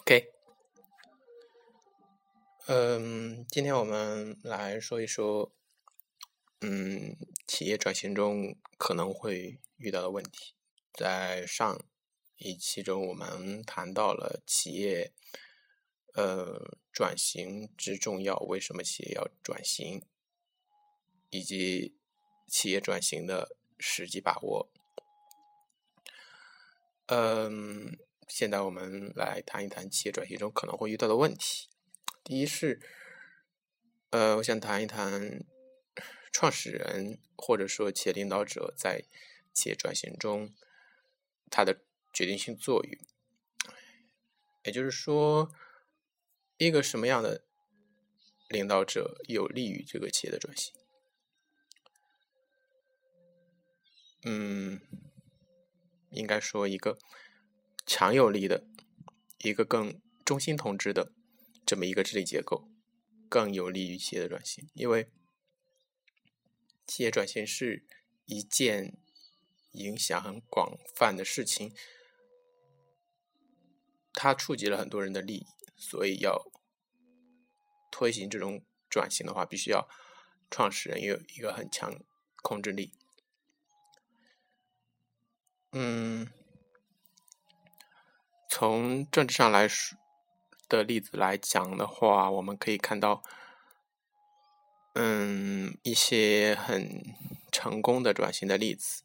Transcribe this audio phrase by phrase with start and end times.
[0.00, 0.32] OK，
[2.66, 5.50] 嗯，今天我们来说一说，
[6.60, 7.16] 嗯，
[7.46, 10.54] 企业转型中可能会遇到的问题。
[10.92, 11.80] 在上
[12.36, 15.12] 一期中，我们谈到了企业，
[16.14, 20.02] 呃，转型之重要，为什么企业要转型，
[21.30, 21.96] 以及
[22.46, 24.70] 企业转型的实际把握。
[27.06, 27.98] 嗯。
[28.28, 31.68] 现在我们来谈一谈企业转型中可能会遇到的问题。
[32.22, 32.80] 第一是，
[34.10, 35.44] 呃，我想谈一谈
[36.32, 39.04] 创始人或者说企业领导者在
[39.52, 40.54] 企业转型中
[41.50, 41.80] 他的
[42.12, 42.98] 决定性作用。
[44.64, 45.52] 也就是说，
[46.56, 47.44] 一个什么样的
[48.48, 50.74] 领导者有利于这个企业的转型？
[54.22, 54.80] 嗯，
[56.10, 56.98] 应该说一个。
[57.86, 58.66] 强有力的
[59.38, 61.12] 一个更中心统治的
[61.66, 62.68] 这么一个治理结构，
[63.28, 64.68] 更有利于企业的转型。
[64.74, 65.10] 因为
[66.86, 67.86] 企业转型是
[68.26, 68.96] 一件
[69.72, 71.74] 影响很广泛的事情，
[74.12, 76.50] 它触及了很多人的利益，所以要
[77.90, 79.88] 推行这种转型的话，必须要
[80.50, 82.02] 创始人有一个很强
[82.42, 82.92] 控制力。
[85.72, 86.33] 嗯。
[88.66, 89.98] 从政治上来说
[90.70, 93.22] 的例子来讲的话，我们可以看到，
[94.94, 97.14] 嗯，一些很
[97.52, 99.02] 成功的转型的例子。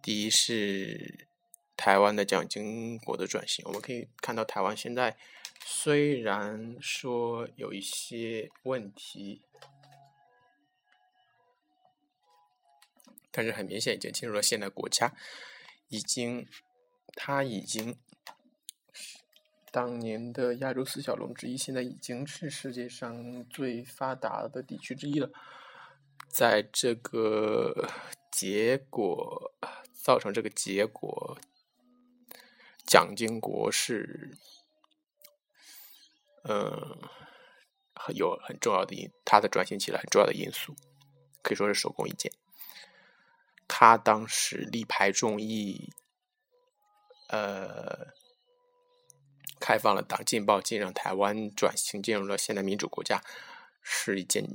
[0.00, 1.26] 第一是
[1.76, 5.16] 台湾的蒋经国的转型，我们可以看到台湾现在
[5.64, 9.42] 虽然说有一些问题，
[13.32, 15.12] 但是很明显已经进入了现代国家，
[15.88, 16.46] 已经，
[17.16, 17.98] 他已经。
[19.76, 25.30] 当年的亚洲四小龙之一，现在已经是世界上最发达的地区之一了。
[26.30, 27.86] 在这个
[28.32, 29.52] 结果
[29.92, 31.36] 造成这个结果，
[32.86, 34.38] 蒋经国是，
[36.44, 36.96] 嗯，
[38.14, 40.74] 有很重要的因，他的转型起来很重要的因素，
[41.42, 42.32] 可以说是手工一件。
[43.68, 45.92] 他当时力排众议，
[47.28, 48.14] 呃。
[49.66, 53.20] 开放了党禁报禁，让台湾转型进入了现代民主国家，
[53.82, 54.54] 是一件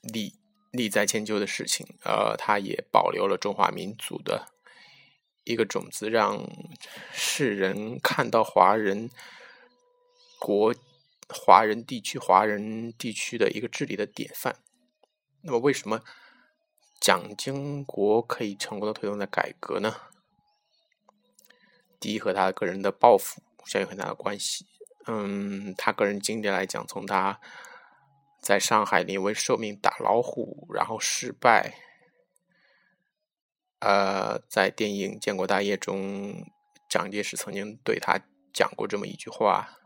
[0.00, 0.34] 利
[0.70, 1.84] 利在千秋的事情。
[2.04, 4.46] 呃，他也保留了中华民族的
[5.42, 6.48] 一个种子，让
[7.12, 9.10] 世人看到华人
[10.38, 10.72] 国、
[11.28, 14.60] 华人地区、华人地区的一个治理的典范。
[15.42, 16.04] 那么，为什么
[17.00, 19.96] 蒋经国可以成功的推动了改革呢？
[21.98, 23.42] 第一，和他个人的抱负。
[23.66, 24.66] 相有很大的关系。
[25.06, 27.40] 嗯，他个人经历来讲，从他
[28.40, 31.74] 在上海临危受命打老虎，然后失败，
[33.80, 36.46] 呃，在电影《建国大业》中，
[36.88, 38.20] 蒋介石曾经对他
[38.52, 39.78] 讲过这么一句话，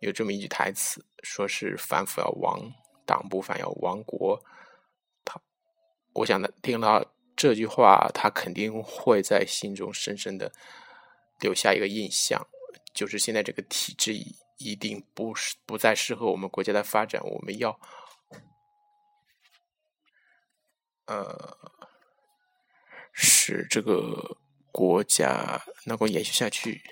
[0.00, 2.72] 有这么一句台词，说是“反腐要亡，
[3.06, 4.42] 党不反要亡国”。
[5.24, 5.40] 他，
[6.14, 7.04] 我想他，听到
[7.36, 10.52] 这句话，他肯定会在心中深深的
[11.38, 12.46] 留下一个印象。
[12.92, 14.12] 就是现在这个体制
[14.56, 17.78] 一定不是不再适合我们国家的发展，我们要
[21.06, 21.56] 呃
[23.12, 24.38] 使这个
[24.72, 26.82] 国家能够延续下去。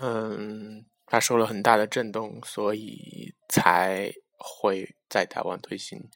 [0.00, 6.08] 嗯，他受了很大的震动，所以才会在台湾推行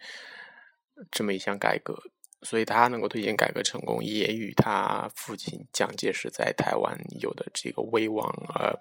[1.10, 2.02] 这么一项改革。
[2.44, 8.78] 所以他能够推行改革成功，也与他父亲蒋介石在台湾有的这个威望而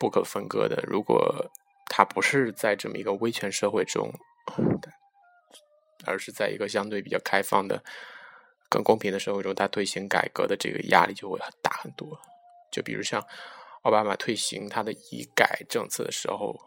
[0.00, 0.82] 不可分割的。
[0.88, 1.50] 如果
[1.86, 4.10] 他不是在这么一个威权社会中，
[6.06, 7.84] 而是在一个相对比较开放的、
[8.70, 12.18] 更公平的社会中，他推行改革的这个压力就会很大很多。
[12.72, 13.22] 就比如像
[13.82, 16.58] 奥巴马推行他的医改政策的时候，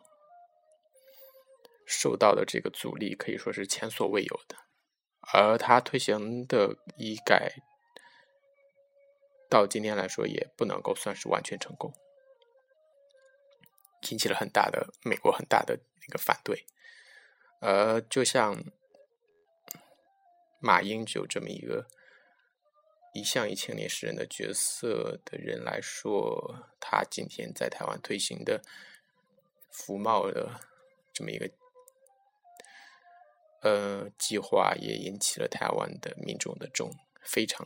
[1.88, 4.56] 受到的这个阻力可以说是前所未有的。
[5.32, 7.56] 而他推行的医改，
[9.50, 11.94] 到今天来说也不能够算是完全成功，
[14.10, 16.66] 引起了很大的美国很大的一个反对。
[17.62, 18.62] 而，就像
[20.60, 21.88] 马英九这么一个
[23.14, 28.62] 一向以青年诗人的角色的人来说，他今天在台湾推行的
[29.72, 30.60] 服贸的
[31.14, 31.50] 这么一个。
[33.64, 36.92] 呃，计划也引起了台湾的民众的这种
[37.24, 37.66] 非常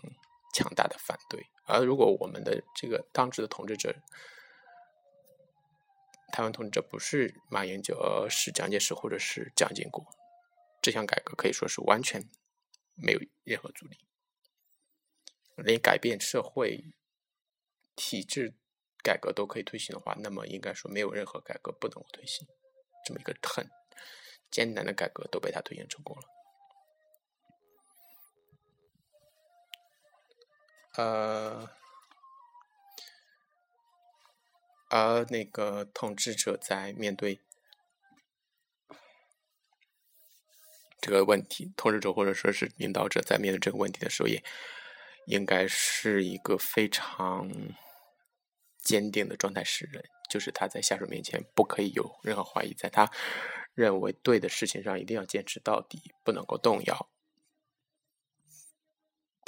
[0.53, 1.43] 强大的反对。
[1.65, 3.95] 而如果我们的这个当值的统治者，
[6.31, 10.05] 台湾统治者不是马英九，而是蒋介石或者是蒋经国，
[10.83, 12.29] 这项改革可以说是完全
[12.93, 13.97] 没有任何阻力，
[15.55, 16.83] 连改变社会
[17.95, 18.53] 体制
[19.01, 22.47] 改革都可以推行的话，那么应该说没有任何改革不能够推行。
[23.03, 23.67] 这么一个很
[24.51, 26.23] 艰难的改革都被他推行成功了。
[30.95, 31.69] 呃，
[34.89, 37.39] 而那个统治者在面对
[40.99, 44.43] 这个问题，统治者或者说是领导者在面对这个问题的时候，也
[45.27, 47.51] 应该是一个非常
[48.79, 53.11] 坚定的状态使人，就是他在下属面前不可以有任何怀疑，在他
[53.77, 57.09] 认为对的事情上一定要坚持到底，不能够动摇，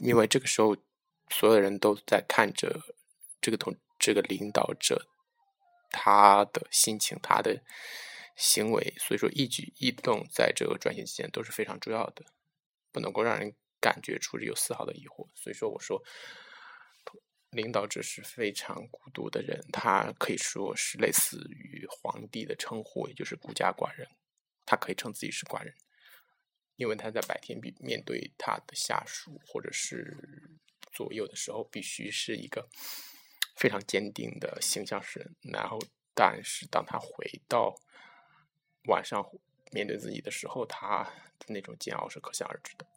[0.04, 0.78] 因为这个时候。
[1.32, 2.82] 所有人都在看着
[3.40, 5.08] 这个同这个领导者
[5.92, 7.62] 他的心情，他的
[8.36, 12.26] 行为，所以说一举一动在这个转型期间都是非常重要的，
[12.92, 15.28] 不能够让人感觉出有丝毫的疑惑。
[15.36, 16.04] 所以说，我说
[17.52, 24.10] 领导者是非常孤独的人，他可以说是类似于皇帝的称呼，也就是孤家寡人。
[24.70, 25.74] 他可以称自己是寡人，
[26.76, 30.16] 因为他在白天面面对他的下属或者是。
[30.92, 32.68] 左右的时候，必须是一个
[33.56, 35.36] 非常坚定的形象式人。
[35.54, 35.80] 然后，
[36.16, 37.76] 但是当他回到
[38.88, 39.24] 晚上
[39.72, 41.04] 面对自己的时候，他
[41.38, 42.88] 的那种煎熬是可想而知的。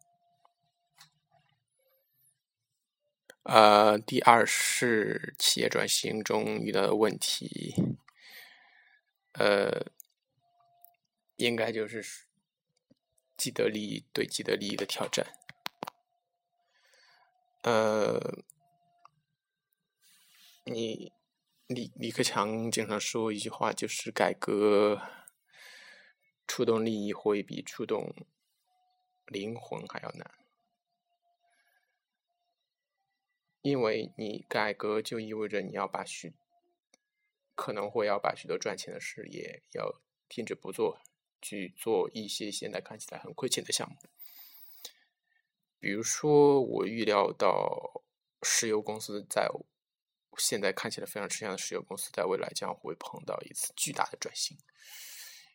[3.44, 7.74] 呃，第二是企业转型中遇到的问题，
[9.34, 9.84] 呃，
[11.44, 12.26] 应该就是
[13.36, 15.26] 既得利益对既得利益的挑战。
[17.62, 18.44] 呃，
[20.64, 21.12] 你
[21.66, 25.00] 李李克强经常说一句话，就是改革
[26.46, 28.14] 触动利益会比触动
[29.26, 30.30] 灵魂还要难，
[33.62, 36.34] 因为你改革就意味着你要把许
[37.54, 41.00] 可能会要把许多赚钱的事业要停止不做，
[41.42, 43.96] 去做一些现在看起来很亏钱的项目。
[45.78, 48.02] 比如说，我预料到
[48.42, 49.50] 石油公司在
[50.38, 54.56] 现在看起来非常吃香的石油公司，在未来将会碰到一次巨大的转型，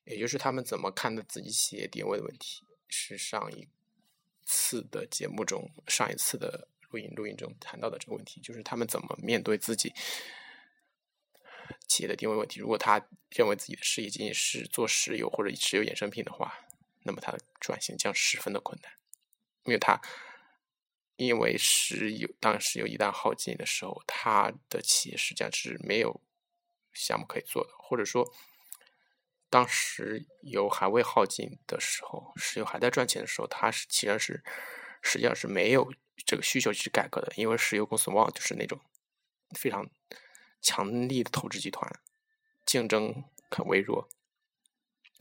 [0.03, 2.63] 也就是他们怎么看待自己企业定位的问题。
[2.89, 3.67] 是上一
[4.45, 9.93] 次的节目中，上一次的录音录音中谈到的这个问题，就是他们怎么面对自己
[11.87, 12.59] 企业的定位问题。
[12.59, 16.53] 如果他认为自己的事业仅仅是做石油或者石油衍生品的话，
[17.03, 18.91] 那么他的转型将十分的困难。
[19.63, 19.99] 因为他，
[21.15, 26.21] 因为石油当石油一旦耗尽的时候，他的企业实际上是没有
[26.93, 28.33] 项目可以做的，或者说，
[29.49, 34.43] 当石油还未耗尽的时候，石油还在赚钱的时候，他是其实是
[35.01, 35.93] 实际上是没有
[36.25, 38.79] 这个需求去改革的，因为石油公司往往就是那种
[39.55, 39.89] 非常
[40.67, 41.89] 强力的投资集团，
[42.65, 44.09] 竞争很微弱，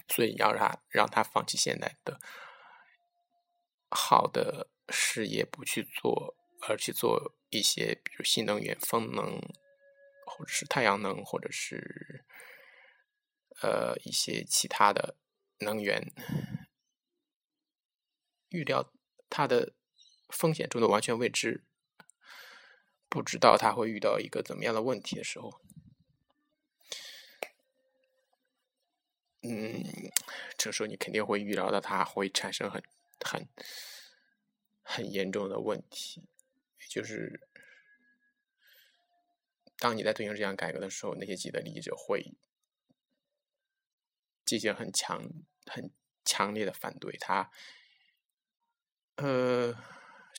[0.08, 2.18] 所以要让他让他放弃现在的。
[3.88, 9.40] 好的事业不去做，而去做一些比如新能源、风能，
[10.26, 12.24] 或者是太阳能，或者是
[13.62, 15.16] 呃一些其他的
[15.60, 16.12] 能源，
[18.48, 18.92] 预料
[19.30, 19.72] 它的
[20.28, 21.64] 风险中的完全未知，
[23.08, 25.60] 不知道他会遇到一个怎么样的问题的时候，
[29.42, 29.84] 嗯，
[30.56, 32.82] 这时候你肯定会预料到他会产生很。
[33.18, 33.48] 很
[34.82, 36.28] 很严重的问题，
[36.86, 37.48] 就是
[39.78, 42.34] 当你在推行这项改革的时候，那些既得利益者会
[44.44, 45.28] 进行很强、
[45.64, 45.90] 很
[46.24, 47.16] 强烈的反对。
[47.16, 47.50] 他，
[49.16, 49.74] 呃，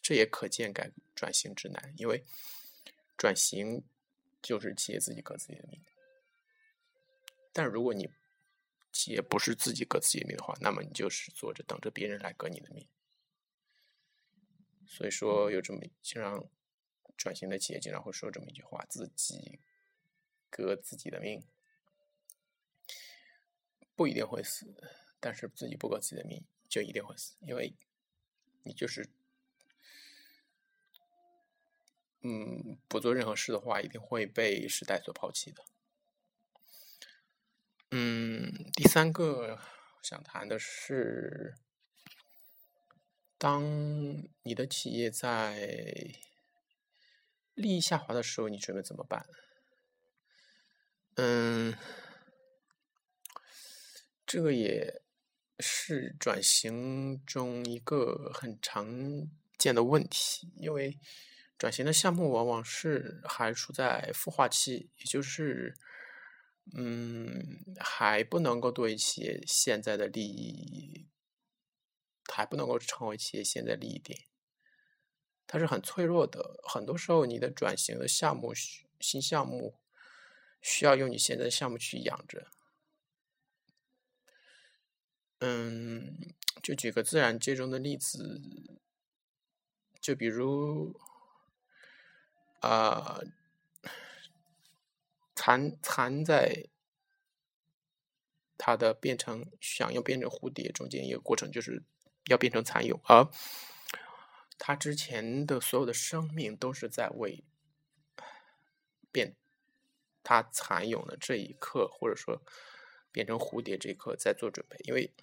[0.07, 2.23] 这也可见改转型之难，因为
[3.17, 3.83] 转型
[4.41, 5.83] 就是企业自己革自己的命。
[7.51, 8.09] 但如果你
[8.93, 12.87] 企业不是自己革自己的命的话，那么你就是坐着等着别人来革你的命。
[14.85, 16.49] 所以说，有这么经常
[17.17, 19.59] 转型的企业经常会说这么一句话：自己
[20.49, 21.45] 革自己的命，
[23.93, 24.73] 不一定会死，
[25.19, 27.75] 但是自己不革自己的命就一定会死，因为
[28.63, 29.09] 你就是
[32.29, 35.63] 嗯不做任何事的话，一定会被时代所抛弃的。
[37.91, 39.57] 嗯，第三个
[40.03, 41.55] 想谈的是
[43.37, 43.63] 当
[44.43, 46.13] 你的企业在
[47.53, 49.25] 利益下滑的时候，你准备怎么办？
[51.15, 51.77] 嗯，
[54.25, 55.01] 这个也
[55.59, 60.99] 是转型中一个很常见的问题，因为
[61.57, 65.75] 转型的项目往往是还处在孵化期，也就是，
[66.75, 71.07] 嗯，还不能够对企业现在的利益，
[72.31, 74.19] 还不能够成为企业现在利益点，
[75.47, 76.59] 它是很脆弱的。
[76.63, 78.53] 很多时候，你的转型的项目、
[78.99, 79.79] 新项目。
[80.59, 82.47] 需要用你现在的项目去养着，
[85.39, 86.17] 嗯，
[86.63, 88.41] 就举个自然界中的例子，
[90.01, 90.99] 就比如，
[92.59, 93.21] 啊，
[95.35, 96.67] 蚕蚕在
[98.57, 101.83] 它的变成想要变成蝴蝶中间一个过程，就是
[102.25, 103.29] 要变成蚕蛹，而
[104.57, 107.43] 它之前的所有的生命都是在为
[109.11, 109.35] 变。
[110.29, 112.43] 它蚕蛹的这一刻，或者说
[113.13, 114.77] 变成蝴蝶这一刻，在做准备。
[114.83, 115.13] 因为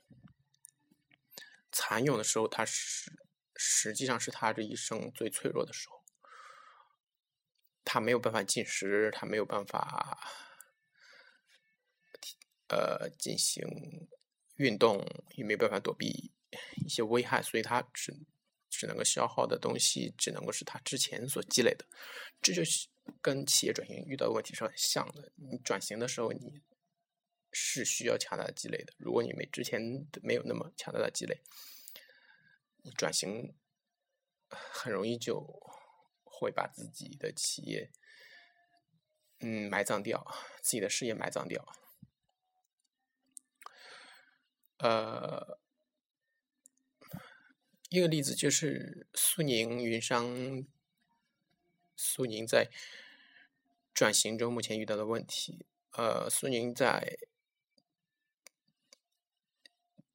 [1.70, 3.12] 蚕蛹的时候，它是
[3.54, 6.02] 实际上是它这一生最脆弱的时候，
[7.94, 10.18] 它没有办法进食，它没有办法
[12.66, 13.64] 呃进行
[14.56, 16.32] 运动，也没有办法躲避
[16.84, 18.12] 一些危害，所以它只
[18.68, 21.86] 只能够消耗的东西，只能够是它之前所积累的，
[22.42, 22.88] 这就是。
[23.20, 25.30] 跟企业转型遇到的问题是很像的。
[25.36, 26.62] 你转型的时候，你
[27.52, 28.94] 是需要强大的积累的。
[28.96, 29.78] 如果你没之前
[30.22, 31.42] 没有那么强大的积累，
[32.82, 33.54] 你转型
[34.48, 35.38] 很容易就
[36.38, 37.90] 会把自己的企业
[39.38, 40.26] 嗯埋葬掉，
[40.60, 41.66] 自己的事业埋葬掉。
[44.78, 45.58] 呃，
[47.88, 50.66] 一个例子就是苏宁云商。
[51.96, 52.70] 苏宁在
[53.94, 57.16] 转型中目前遇到的问题，呃，苏宁在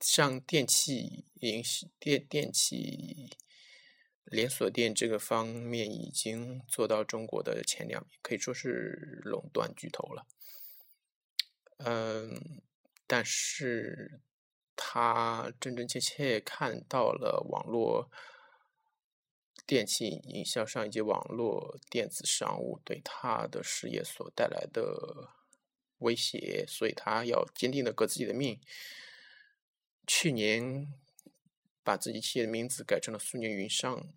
[0.01, 1.63] 上电器营
[1.97, 3.37] 电电器
[4.29, 10.25] 连锁店这个方面已经做到中国的前两名，可以说是垄断巨头了。
[11.77, 12.61] 嗯，
[13.05, 14.21] 但是
[14.75, 18.09] 他真真切切看到了网络。
[19.67, 25.29] 电器营销商以及网络电子商务对他的事业所带来的
[25.99, 28.59] 威胁，所以他要坚定的革自己的命。
[30.07, 30.91] 去年
[31.89, 34.13] 把自己企业的名字改成了苏宁云商，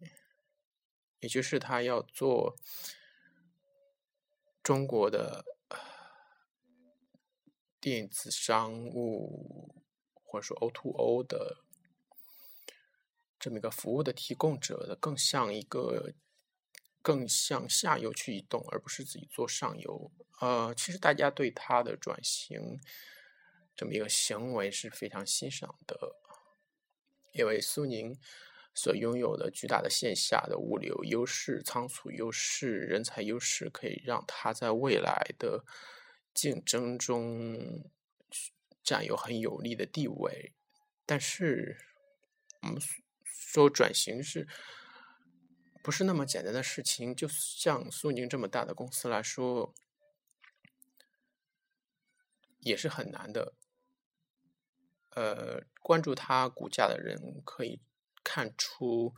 [1.20, 2.54] 也就是他要做
[4.62, 5.42] 中国的
[7.80, 9.74] 电子商务，
[10.22, 11.64] 或者说 O to O 的。
[13.38, 16.12] 这么一个服务的提供者的，更像一个，
[17.00, 20.12] 更向下游去移动，而不是自己做上游。
[20.40, 22.78] 呃，其实大家对他的转型
[23.74, 26.21] 这么一个行为是非常欣赏的，
[27.32, 28.18] 因为苏宁
[28.74, 35.64] 所拥有的巨大的线下的物流优势、仓储优势、人才优势，可以让他在未来的
[36.32, 37.90] 竞争中
[38.82, 40.54] 占有很有利的地位。
[41.04, 41.78] 但是，
[42.62, 42.80] 我们。
[43.24, 44.48] 说转型是
[45.82, 47.14] 不是那么简单的事情？
[47.14, 49.74] 就像苏宁这么大的公司来说，
[52.60, 53.52] 也是很难的。
[55.14, 57.80] 呃，关注它股价的人可以
[58.24, 59.14] 看出，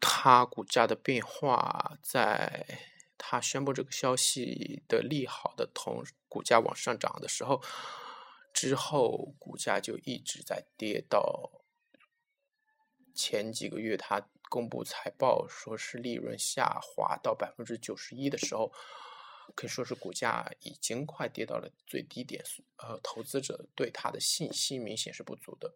[0.00, 2.66] 它股价的变化，在
[3.16, 7.62] 它宣布这个消息的利好的同股价往上涨的时候，
[8.52, 11.50] 之后股价就一直在跌到。
[13.12, 18.72] 前几个月，他公布财报，说是利润下滑到百分之九十一的时候，
[19.54, 22.44] 可以说是股价已经快跌到了最低点。
[22.76, 25.74] 呃，投资者对它的信心明显是不足的。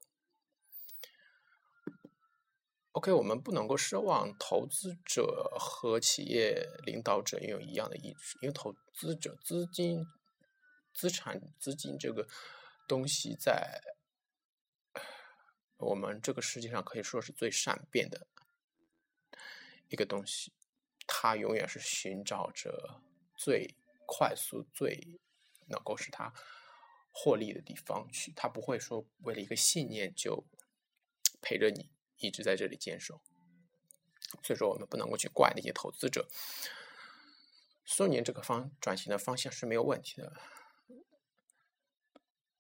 [2.93, 10.07] OK，我们不能够奢望投资者和企业领导者拥有一样的意志，因为投资者资金、
[10.93, 12.29] 资产、资金这个
[12.87, 13.81] 东西在。
[15.77, 18.27] 我们这个世界上可以说是最善变的
[19.89, 20.53] 一个东西，
[21.07, 23.03] 它永远是寻找着
[23.45, 23.75] 最
[24.07, 25.21] 快速、最
[25.67, 26.33] 能够使他
[27.13, 28.33] 获利的地方去。
[28.35, 30.47] 他不会说为了一个信念就
[31.43, 33.21] 陪着你一直在这里坚守。
[34.43, 36.27] 所以说，我们不能够去怪那些投资者。
[37.85, 40.33] 苏宁这个方转型的方向是没有问题的。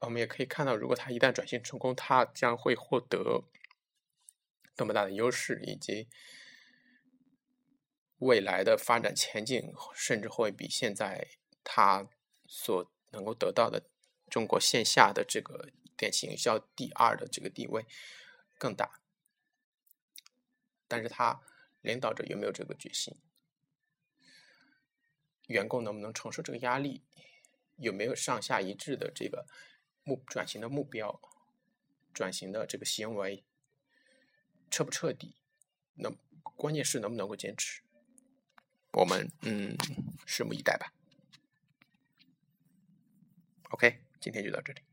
[0.00, 3.44] 我们也可以看到，如果他一旦转型成功，他将会获得
[4.76, 6.08] 多么大的优势，以及
[8.24, 11.28] 未来的发展前景，甚至会比现在
[11.62, 12.08] 他
[12.46, 13.82] 所能够得到的
[14.30, 17.84] 中国线下的这个电信营销第二的这个地位
[18.56, 19.00] 更大。
[20.88, 21.42] 但是他
[21.82, 23.14] 领导者有没有这个决心？
[25.48, 27.02] 员工能不能承受这个压力？
[27.76, 29.46] 有没有上下一致的这个
[30.02, 31.20] 目转型的目标？
[32.14, 33.44] 转型的这个行为
[34.70, 35.36] 彻不彻底？
[35.96, 36.10] 那
[36.42, 37.83] 关键是能不能够坚持？
[38.94, 39.76] 我们嗯，
[40.26, 40.92] 拭目以待吧。
[43.70, 44.80] OK，今天就到这里。